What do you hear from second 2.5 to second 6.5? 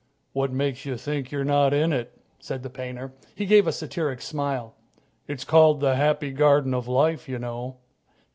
the painter. He gave a satiric smile. "It's called 'The Happy